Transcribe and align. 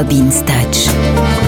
Robin 0.00 0.30
Touch, 0.30 0.88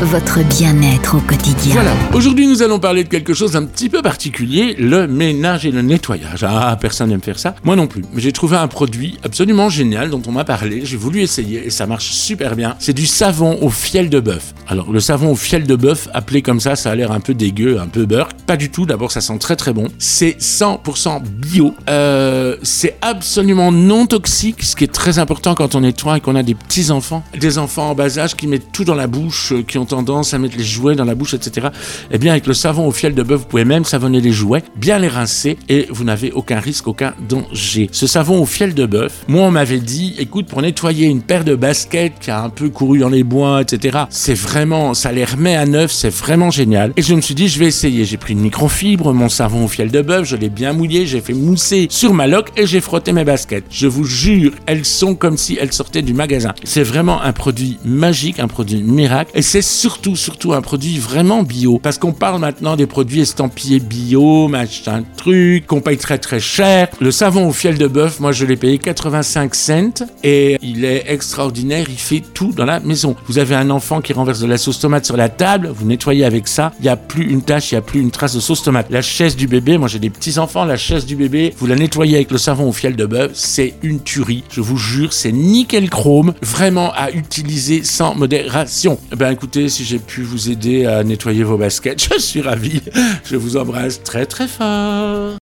votre 0.04 0.42
bien-être 0.44 1.16
au 1.16 1.20
quotidien. 1.20 1.74
Voilà. 1.74 1.92
Aujourd'hui, 2.12 2.46
nous 2.46 2.62
allons 2.62 2.78
parler 2.78 3.04
de 3.04 3.08
quelque 3.08 3.34
chose 3.34 3.52
d'un 3.52 3.64
petit 3.64 3.88
peu 3.88 4.02
particulier, 4.02 4.74
le 4.78 5.06
ménage 5.06 5.64
et 5.64 5.70
le 5.70 5.82
nettoyage. 5.82 6.44
Ah, 6.44 6.76
personne 6.80 7.10
n'aime 7.10 7.22
faire 7.22 7.38
ça. 7.38 7.54
Moi 7.64 7.76
non 7.76 7.86
plus. 7.86 8.04
Mais 8.12 8.20
j'ai 8.20 8.32
trouvé 8.32 8.56
un 8.56 8.68
produit 8.68 9.18
absolument 9.22 9.68
génial 9.68 10.10
dont 10.10 10.22
on 10.26 10.32
m'a 10.32 10.44
parlé. 10.44 10.84
J'ai 10.84 10.96
voulu 10.96 11.20
essayer 11.20 11.66
et 11.66 11.70
ça 11.70 11.86
marche 11.86 12.10
super 12.10 12.56
bien. 12.56 12.74
C'est 12.78 12.92
du 12.92 13.06
savon 13.06 13.58
au 13.60 13.70
fiel 13.70 14.10
de 14.10 14.18
bœuf. 14.18 14.54
Alors, 14.66 14.92
le 14.92 15.00
savon 15.00 15.32
au 15.32 15.36
fiel 15.36 15.66
de 15.66 15.76
bœuf, 15.76 16.08
appelé 16.12 16.42
comme 16.42 16.60
ça, 16.60 16.74
ça 16.74 16.90
a 16.90 16.94
l'air 16.94 17.12
un 17.12 17.20
peu 17.20 17.34
dégueu, 17.34 17.78
un 17.80 17.88
peu 17.88 18.04
beurre. 18.04 18.30
Pas 18.46 18.56
du 18.56 18.70
tout. 18.70 18.86
D'abord, 18.86 19.12
ça 19.12 19.20
sent 19.20 19.38
très 19.38 19.56
très 19.56 19.72
bon. 19.72 19.88
C'est 19.98 20.36
100% 20.40 21.22
bio. 21.22 21.74
Euh, 21.88 22.56
c'est 22.62 22.96
absolument 23.02 23.70
non 23.70 24.06
toxique, 24.06 24.62
ce 24.62 24.74
qui 24.74 24.84
est 24.84 24.92
très 24.92 25.18
important 25.18 25.54
quand 25.54 25.74
on 25.74 25.80
nettoie 25.80 26.16
et 26.16 26.20
qu'on 26.20 26.34
a 26.34 26.42
des 26.42 26.54
petits 26.54 26.90
enfants, 26.90 27.22
des 27.38 27.58
enfants 27.58 27.90
en 27.90 27.94
bas 27.94 28.18
âge 28.18 28.34
qui 28.34 28.46
mettent 28.46 28.72
tout 28.72 28.84
dans 28.84 28.94
la 28.94 29.06
bouche, 29.06 29.52
euh, 29.52 29.62
qui 29.62 29.78
ont 29.78 29.91
tendance 29.92 30.32
à 30.32 30.38
mettre 30.38 30.56
les 30.56 30.64
jouets 30.64 30.94
dans 30.94 31.04
la 31.04 31.14
bouche, 31.14 31.34
etc. 31.34 31.68
Eh 32.10 32.18
bien, 32.18 32.32
avec 32.32 32.46
le 32.46 32.54
savon 32.54 32.86
au 32.86 32.92
fiel 32.92 33.14
de 33.14 33.22
bœuf, 33.22 33.40
vous 33.40 33.46
pouvez 33.46 33.64
même 33.64 33.84
savonner 33.84 34.20
les 34.20 34.32
jouets, 34.32 34.62
bien 34.76 34.98
les 34.98 35.08
rincer 35.08 35.58
et 35.68 35.86
vous 35.90 36.04
n'avez 36.04 36.32
aucun 36.32 36.60
risque, 36.60 36.88
aucun 36.88 37.14
danger. 37.28 37.88
Ce 37.92 38.06
savon 38.06 38.40
au 38.40 38.46
fiel 38.46 38.74
de 38.74 38.86
bœuf, 38.86 39.24
moi, 39.28 39.42
on 39.42 39.50
m'avait 39.50 39.80
dit, 39.80 40.14
écoute, 40.18 40.46
pour 40.46 40.62
nettoyer 40.62 41.06
une 41.06 41.22
paire 41.22 41.44
de 41.44 41.54
baskets 41.54 42.14
qui 42.20 42.30
a 42.30 42.42
un 42.42 42.50
peu 42.50 42.70
couru 42.70 42.98
dans 42.98 43.08
les 43.08 43.24
bois, 43.24 43.62
etc., 43.62 43.98
c'est 44.10 44.34
vraiment, 44.34 44.94
ça 44.94 45.12
les 45.12 45.24
remet 45.24 45.56
à 45.56 45.66
neuf, 45.66 45.92
c'est 45.92 46.14
vraiment 46.14 46.50
génial. 46.50 46.92
Et 46.96 47.02
je 47.02 47.14
me 47.14 47.20
suis 47.20 47.34
dit, 47.34 47.48
je 47.48 47.58
vais 47.58 47.66
essayer. 47.66 48.04
J'ai 48.04 48.16
pris 48.16 48.32
une 48.32 48.40
microfibre, 48.40 49.12
mon 49.12 49.28
savon 49.28 49.64
au 49.64 49.68
fiel 49.68 49.90
de 49.90 50.00
bœuf, 50.00 50.26
je 50.26 50.36
l'ai 50.36 50.48
bien 50.48 50.72
mouillé, 50.72 51.06
j'ai 51.06 51.20
fait 51.20 51.34
mousser 51.34 51.86
sur 51.90 52.14
ma 52.14 52.26
loque 52.26 52.50
et 52.56 52.66
j'ai 52.66 52.80
frotté 52.80 53.12
mes 53.12 53.24
baskets. 53.24 53.64
Je 53.70 53.86
vous 53.86 54.04
jure, 54.04 54.52
elles 54.66 54.84
sont 54.84 55.14
comme 55.14 55.36
si 55.36 55.58
elles 55.60 55.72
sortaient 55.72 56.02
du 56.02 56.14
magasin. 56.14 56.54
C'est 56.64 56.82
vraiment 56.82 57.22
un 57.22 57.32
produit 57.32 57.78
magique, 57.84 58.38
un 58.38 58.48
produit 58.48 58.82
miracle. 58.82 59.30
Et 59.34 59.42
c'est 59.42 59.62
surtout, 59.82 60.14
surtout 60.14 60.52
un 60.52 60.62
produit 60.62 61.00
vraiment 61.00 61.42
bio. 61.42 61.80
Parce 61.82 61.98
qu'on 61.98 62.12
parle 62.12 62.38
maintenant 62.40 62.76
des 62.76 62.86
produits 62.86 63.22
estampillés 63.22 63.80
bio, 63.80 64.46
machin 64.46 65.02
truc, 65.16 65.66
qu'on 65.66 65.80
paye 65.80 65.96
très 65.96 66.18
très 66.18 66.38
cher. 66.38 66.86
Le 67.00 67.10
savon 67.10 67.48
au 67.48 67.52
fiel 67.52 67.78
de 67.78 67.88
bœuf, 67.88 68.20
moi 68.20 68.30
je 68.30 68.46
l'ai 68.46 68.54
payé 68.54 68.78
85 68.78 69.52
cents 69.56 70.04
et 70.22 70.56
il 70.62 70.84
est 70.84 71.06
extraordinaire. 71.08 71.86
Il 71.88 71.98
fait 71.98 72.22
tout 72.32 72.52
dans 72.52 72.64
la 72.64 72.78
maison. 72.78 73.16
Vous 73.26 73.38
avez 73.38 73.56
un 73.56 73.70
enfant 73.70 74.00
qui 74.00 74.12
renverse 74.12 74.38
de 74.38 74.46
la 74.46 74.56
sauce 74.56 74.78
tomate 74.78 75.04
sur 75.04 75.16
la 75.16 75.28
table, 75.28 75.72
vous 75.74 75.84
nettoyez 75.84 76.24
avec 76.24 76.46
ça. 76.46 76.70
Il 76.78 76.84
n'y 76.84 76.88
a 76.88 76.96
plus 76.96 77.28
une 77.28 77.42
tache, 77.42 77.72
il 77.72 77.74
n'y 77.74 77.78
a 77.78 77.82
plus 77.82 77.98
une 77.98 78.12
trace 78.12 78.36
de 78.36 78.40
sauce 78.40 78.62
tomate. 78.62 78.86
La 78.88 79.02
chaise 79.02 79.34
du 79.34 79.48
bébé, 79.48 79.78
moi 79.78 79.88
j'ai 79.88 79.98
des 79.98 80.10
petits 80.10 80.38
enfants, 80.38 80.64
la 80.64 80.76
chaise 80.76 81.06
du 81.06 81.16
bébé, 81.16 81.54
vous 81.58 81.66
la 81.66 81.74
nettoyez 81.74 82.14
avec 82.14 82.30
le 82.30 82.38
savon 82.38 82.68
au 82.68 82.72
fiel 82.72 82.94
de 82.94 83.04
bœuf, 83.04 83.32
c'est 83.34 83.74
une 83.82 84.00
tuerie. 84.00 84.44
Je 84.48 84.60
vous 84.60 84.76
jure, 84.76 85.12
c'est 85.12 85.32
nickel 85.32 85.90
chrome, 85.90 86.34
vraiment 86.40 86.92
à 86.92 87.10
utiliser 87.10 87.82
sans 87.82 88.14
modération. 88.14 89.00
Eh 89.12 89.16
Ben 89.16 89.32
écoutez, 89.32 89.71
si 89.72 89.84
j'ai 89.84 89.98
pu 89.98 90.22
vous 90.22 90.50
aider 90.50 90.84
à 90.84 91.02
nettoyer 91.02 91.44
vos 91.44 91.56
baskets, 91.56 92.08
je 92.14 92.18
suis 92.18 92.42
ravi. 92.42 92.82
Je 93.24 93.36
vous 93.36 93.56
embrasse 93.56 94.02
très 94.02 94.26
très 94.26 94.46
fort. 94.46 95.41